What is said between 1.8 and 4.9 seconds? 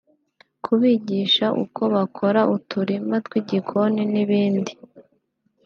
bakora uturima tw’igikoni n’ibindi